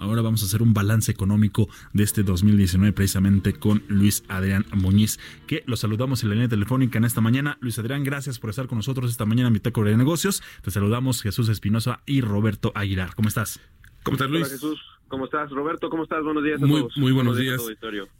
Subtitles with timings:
[0.00, 5.20] Ahora vamos a hacer un balance económico de este 2019 precisamente con Luis Adrián Muñiz,
[5.46, 7.58] que lo saludamos en la línea telefónica en esta mañana.
[7.60, 10.42] Luis Adrián, gracias por estar con nosotros esta mañana en Bitácora de Negocios.
[10.62, 13.14] Te saludamos Jesús Espinosa y Roberto Aguilar.
[13.14, 13.60] ¿Cómo estás?
[14.02, 14.46] ¿Cómo estás, Luis?
[14.46, 14.80] Hola, Jesús.
[15.10, 15.90] ¿Cómo estás, Roberto?
[15.90, 16.22] ¿Cómo estás?
[16.22, 16.96] Buenos días a Muy, todos.
[16.96, 17.60] muy buenos días.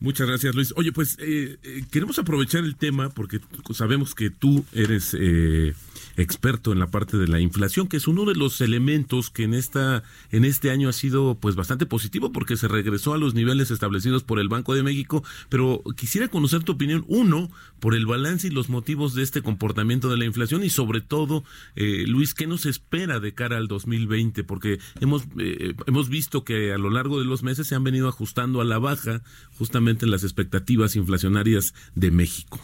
[0.00, 0.74] Muchas gracias, Luis.
[0.76, 3.38] Oye, pues eh, eh, queremos aprovechar el tema porque
[3.72, 5.72] sabemos que tú eres eh,
[6.16, 9.54] experto en la parte de la inflación, que es uno de los elementos que en
[9.54, 13.70] esta en este año ha sido pues bastante positivo porque se regresó a los niveles
[13.70, 18.48] establecidos por el Banco de México, pero quisiera conocer tu opinión uno por el balance
[18.48, 21.44] y los motivos de este comportamiento de la inflación y sobre todo
[21.76, 24.44] eh, Luis, ¿qué nos espera de cara al 2020?
[24.44, 28.60] Porque hemos eh, hemos visto que lo largo de los meses se han venido ajustando
[28.60, 29.22] a la baja
[29.58, 32.58] justamente las expectativas inflacionarias de México.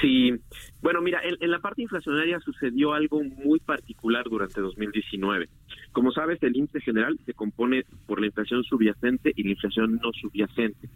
[0.00, 0.32] Sí,
[0.80, 5.48] bueno, mira, en, en la parte inflacionaria sucedió algo muy particular durante 2019.
[5.92, 10.12] Como sabes, el índice general se compone por la inflación subyacente y la inflación no
[10.12, 10.88] subyacente.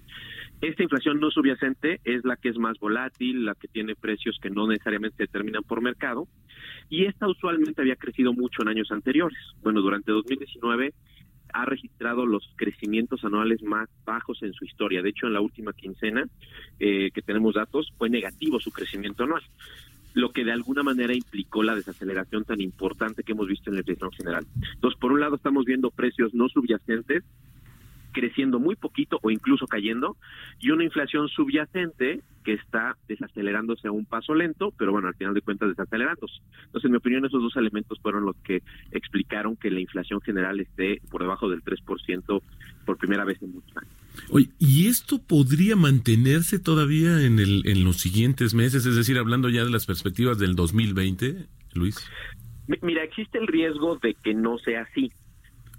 [0.61, 4.49] Esta inflación no subyacente es la que es más volátil, la que tiene precios que
[4.49, 6.29] no necesariamente se determinan por mercado,
[6.89, 9.39] y esta usualmente había crecido mucho en años anteriores.
[9.63, 10.95] Bueno, durante 2019
[11.53, 15.03] ha registrado los crecimientos anuales más bajos en su historia.
[15.03, 16.27] De hecho, en la última quincena
[16.81, 19.43] eh, que tenemos datos, fue negativo su crecimiento anual,
[20.15, 23.81] lo que de alguna manera implicó la desaceleración tan importante que hemos visto en la
[23.81, 24.47] inflación general.
[24.75, 27.25] Entonces, por un lado, estamos viendo precios no subyacentes
[28.13, 30.17] creciendo muy poquito o incluso cayendo,
[30.61, 35.33] y una inflación subyacente que está desacelerándose a un paso lento, pero bueno, al final
[35.35, 36.35] de cuentas desacelerándose.
[36.67, 40.61] Entonces, en mi opinión, esos dos elementos fueron los que explicaron que la inflación general
[40.61, 42.43] esté por debajo del 3%
[42.85, 43.93] por primera vez en muchos años.
[44.31, 48.85] Oye, ¿y esto podría mantenerse todavía en, el, en los siguientes meses?
[48.87, 51.97] Es decir, hablando ya de las perspectivas del 2020, Luis.
[52.67, 55.13] Mi- Mira, existe el riesgo de que no sea así.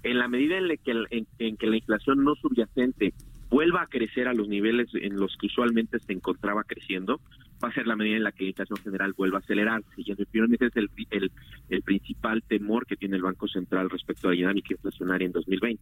[0.03, 3.13] En la medida en, la que, en, que la inflación no subyacente
[3.49, 7.21] vuelva a crecer a los niveles en los que usualmente se encontraba creciendo,
[7.63, 9.89] va a ser la medida en la que la inflación general vuelva a acelerarse.
[9.97, 10.17] Y en
[10.49, 11.31] mi es el, el,
[11.69, 15.81] el principal temor que tiene el Banco Central respecto a la dinámica inflacionaria en 2020.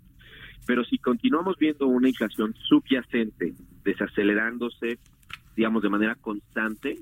[0.67, 3.53] Pero si continuamos viendo una inflación subyacente
[3.83, 4.99] desacelerándose,
[5.55, 6.99] digamos, de manera constante,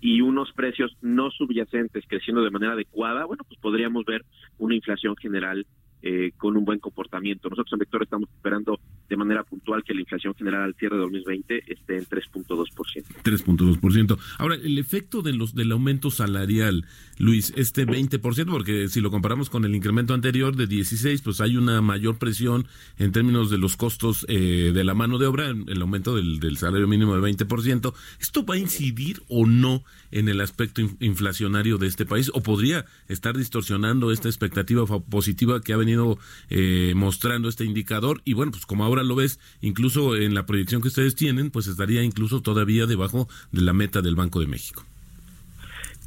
[0.00, 4.24] y unos precios no subyacentes creciendo de manera adecuada, bueno, pues podríamos ver
[4.58, 5.66] una inflación general
[6.02, 7.50] eh, con un buen comportamiento.
[7.50, 11.02] Nosotros en Vector estamos esperando de manera puntual que la inflación general al cierre de
[11.02, 13.04] 2020 esté en 3.2%.
[13.22, 14.18] 3.2%.
[14.38, 16.86] Ahora, el efecto de los del aumento salarial,
[17.18, 21.56] Luis, este 20%, porque si lo comparamos con el incremento anterior de 16, pues hay
[21.56, 22.66] una mayor presión
[22.98, 26.86] en términos de los costos eh, de la mano de obra, el aumento del, salario
[26.88, 27.92] mínimo de 20%.
[28.20, 29.82] ¿Esto va a incidir o no
[30.12, 32.30] en el aspecto in- inflacionario de este país?
[32.32, 36.18] ¿O podría estar distorsionando esta expectativa positiva que ha venido
[36.48, 38.22] eh, mostrando este indicador?
[38.24, 41.66] Y bueno, pues como ahora lo ves, incluso en la proyección que ustedes tienen, pues
[41.66, 44.84] estaría incluso todavía debajo de la meta del Banco de México.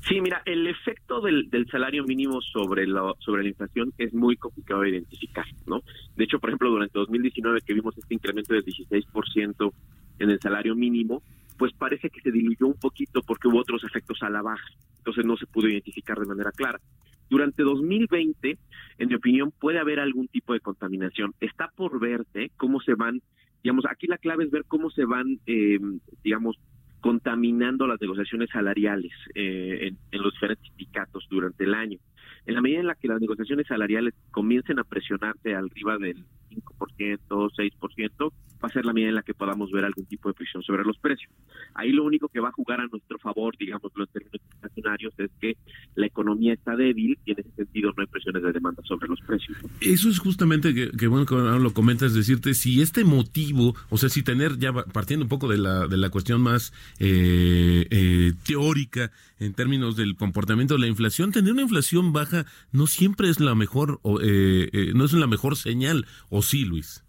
[0.07, 4.81] Sí, mira, el efecto del, salario mínimo sobre la, sobre la inflación es muy complicado
[4.81, 5.81] de identificar, ¿no?
[6.17, 9.73] De hecho, por ejemplo, durante 2019 que vimos este incremento del 16%
[10.19, 11.23] en el salario mínimo,
[11.57, 14.67] pues parece que se diluyó un poquito porque hubo otros efectos a la baja,
[14.97, 16.81] entonces no se pudo identificar de manera clara.
[17.29, 18.57] Durante 2020,
[18.97, 21.33] en mi opinión, puede haber algún tipo de contaminación.
[21.39, 23.21] Está por verse cómo se van,
[23.63, 25.79] digamos, aquí la clave es ver cómo se van, eh,
[26.23, 26.57] digamos,
[27.01, 31.99] contaminando las negociaciones salariales eh, en, en los diferentes sindicatos durante el año.
[32.45, 37.27] En la medida en la que las negociaciones salariales comiencen a presionarse arriba del 5%,
[37.29, 40.63] 6%, va a ser la medida en la que podamos ver algún tipo de presión
[40.63, 41.31] sobre los precios.
[41.73, 45.31] Ahí lo único que va a jugar a nuestro favor, digamos, en términos inflacionarios, es
[45.41, 45.57] que
[45.95, 49.19] la economía está débil y en ese sentido no hay presiones de demanda sobre los
[49.21, 49.57] precios.
[49.81, 54.09] Eso es justamente que, que bueno que lo comentas, decirte si este motivo, o sea,
[54.09, 59.11] si tener ya partiendo un poco de la, de la cuestión más eh, eh, teórica
[59.39, 62.32] en términos del comportamiento de la inflación, tener una inflación baja
[62.71, 66.65] no siempre es la mejor, o, eh, eh, no es la mejor señal, o sí,
[66.65, 67.03] Luis.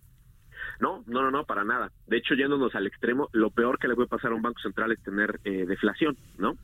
[0.80, 1.90] No, no, no, no, para nada.
[2.06, 4.92] De hecho, yéndonos al extremo, lo peor que le puede pasar a un banco central
[4.92, 6.56] es tener eh, deflación, ¿no?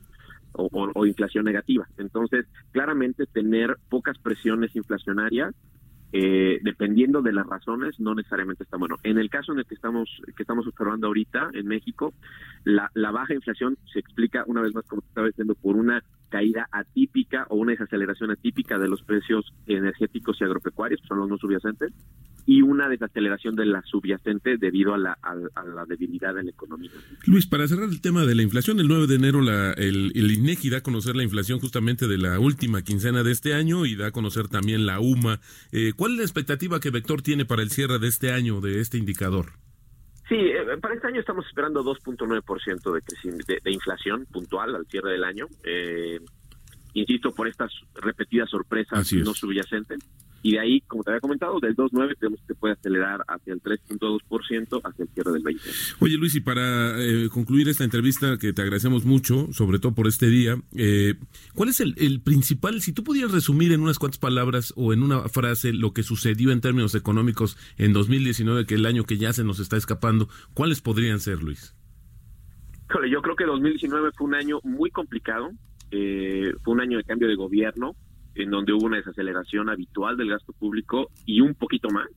[0.53, 1.87] o, inflación negativa.
[1.97, 5.55] Entonces, claramente tener pocas presiones inflacionarias
[6.13, 8.97] eh, dependiendo de las razones, no necesariamente está bueno.
[9.03, 12.13] En el caso en el que estamos que estamos observando ahorita en México,
[12.63, 16.03] la, la baja inflación se explica una vez más, como te estaba diciendo, por una
[16.29, 21.29] caída atípica o una desaceleración atípica de los precios energéticos y agropecuarios, que son los
[21.29, 21.91] no subyacentes,
[22.45, 26.91] y una desaceleración de la subyacente debido a la, a, la debilidad de la economía.
[27.25, 30.31] Luis, para cerrar el tema de la inflación, el 9 de enero la, el, el,
[30.31, 33.95] INEGI da a conocer la inflación justamente de la última quincena de este año y
[33.95, 35.39] da a conocer también la UMA.
[35.71, 38.81] Eh, ¿Cuál es la expectativa que Vector tiene para el cierre de este año de
[38.81, 39.53] este indicador?
[40.27, 45.11] Sí, eh, para este año estamos esperando 2.9% de, de, de inflación puntual al cierre
[45.11, 45.47] del año.
[45.63, 46.19] Eh,
[46.93, 49.99] insisto, por estas repetidas sorpresas no subyacentes.
[50.43, 53.61] Y de ahí, como te había comentado, del 2.9 tenemos que puede acelerar hacia el
[53.61, 55.63] 3.2% hacia el cierre del 20.
[55.99, 60.07] Oye Luis, y para eh, concluir esta entrevista, que te agradecemos mucho, sobre todo por
[60.07, 61.15] este día, eh,
[61.53, 65.03] ¿cuál es el, el, principal, si tú pudieras resumir en unas cuantas palabras o en
[65.03, 69.17] una frase lo que sucedió en términos económicos en 2019, que es el año que
[69.17, 71.75] ya se nos está escapando, ¿cuáles podrían ser, Luis?
[73.09, 75.51] Yo creo que 2019 fue un año muy complicado,
[75.91, 77.95] eh, fue un año de cambio de gobierno,
[78.35, 82.07] en donde hubo una desaceleración habitual del gasto público y un poquito más.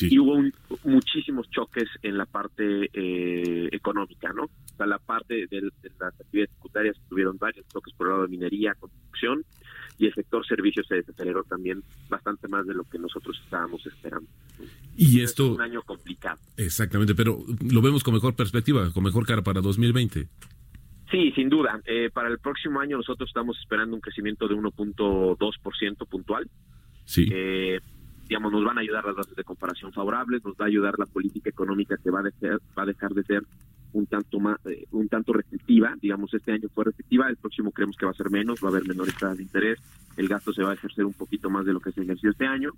[0.00, 0.42] Y hubo
[0.84, 4.44] muchísimos choques en la parte eh, económica, ¿no?
[4.44, 5.60] O sea, la parte de,
[6.00, 9.44] las actividades tributarias tuvieron varios choques por el lado de minería, construcción,
[9.98, 14.28] y el sector servicios se desaceleró también bastante más de lo que nosotros estábamos esperando.
[14.96, 15.44] Y esto...
[15.44, 16.40] Es un año complicado.
[16.56, 17.38] Exactamente, pero
[17.70, 20.26] lo vemos con mejor perspectiva, con mejor cara para 2020.
[21.12, 21.78] Sí, sin duda.
[21.84, 26.48] Eh, para el próximo año nosotros estamos esperando un crecimiento de 1.2% puntual.
[27.04, 27.28] Sí.
[27.30, 27.78] Eh,
[28.26, 31.04] digamos, nos van a ayudar las bases de comparación favorables, nos va a ayudar la
[31.04, 33.42] política económica que va a, va a dejar de ser
[33.92, 35.94] un tanto más, eh, un tanto restrictiva.
[36.00, 38.70] Digamos, este año fue restrictiva, el próximo creemos que va a ser menos, va a
[38.70, 39.78] haber menores tasas de interés,
[40.16, 42.46] el gasto se va a ejercer un poquito más de lo que se ejerció este
[42.46, 42.72] año.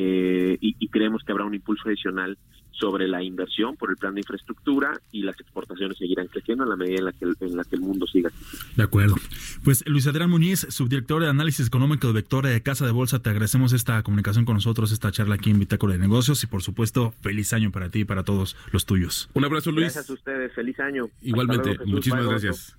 [0.00, 2.38] Eh, y, creemos que habrá un impulso adicional
[2.70, 6.76] sobre la inversión por el plan de infraestructura y las exportaciones seguirán creciendo en la
[6.76, 8.30] medida en la que, en la que el mundo siga.
[8.76, 9.16] De acuerdo.
[9.64, 13.30] Pues Luis Adrián Muñiz, subdirector de análisis económico de Vector de Casa de Bolsa, te
[13.30, 17.12] agradecemos esta comunicación con nosotros, esta charla aquí en Bitácora de Negocios y por supuesto,
[17.20, 19.28] feliz año para ti y para todos los tuyos.
[19.34, 19.94] Un abrazo Luis.
[19.94, 21.08] Gracias a ustedes, feliz año.
[21.22, 22.78] Igualmente, muchísimas gracias.